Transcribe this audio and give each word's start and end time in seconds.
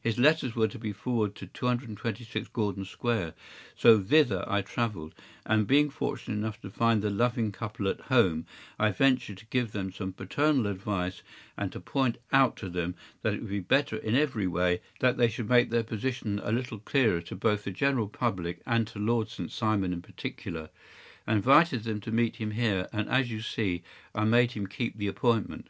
His 0.00 0.18
letters 0.20 0.54
were 0.54 0.68
to 0.68 0.78
be 0.78 0.92
forwarded 0.92 1.34
to 1.34 1.46
226 1.48 2.46
Gordon 2.52 2.84
Square; 2.84 3.34
so 3.74 4.00
thither 4.00 4.44
I 4.46 4.62
travelled, 4.62 5.16
and 5.44 5.66
being 5.66 5.90
fortunate 5.90 6.36
enough 6.36 6.60
to 6.60 6.70
find 6.70 7.02
the 7.02 7.10
loving 7.10 7.50
couple 7.50 7.88
at 7.88 8.02
home, 8.02 8.46
I 8.78 8.92
ventured 8.92 9.36
to 9.38 9.46
give 9.46 9.72
them 9.72 9.90
some 9.90 10.12
paternal 10.12 10.68
advice, 10.68 11.22
and 11.56 11.72
to 11.72 11.80
point 11.80 12.18
out 12.30 12.56
to 12.58 12.68
them 12.68 12.94
that 13.22 13.34
it 13.34 13.40
would 13.40 13.48
be 13.50 13.58
better 13.58 13.96
in 13.96 14.14
every 14.14 14.46
way 14.46 14.80
that 15.00 15.16
they 15.16 15.28
should 15.28 15.48
make 15.48 15.70
their 15.70 15.82
position 15.82 16.38
a 16.44 16.52
little 16.52 16.78
clearer 16.78 17.20
both 17.32 17.64
to 17.64 17.64
the 17.64 17.76
general 17.76 18.08
public 18.08 18.62
and 18.64 18.86
to 18.86 19.00
Lord 19.00 19.28
St. 19.28 19.50
Simon 19.50 19.92
in 19.92 20.02
particular. 20.02 20.70
I 21.26 21.32
invited 21.32 21.82
them 21.82 22.00
to 22.02 22.12
meet 22.12 22.36
him 22.36 22.52
here, 22.52 22.86
and, 22.92 23.08
as 23.08 23.28
you 23.28 23.40
see, 23.40 23.82
I 24.14 24.22
made 24.22 24.52
him 24.52 24.68
keep 24.68 24.96
the 24.96 25.08
appointment. 25.08 25.68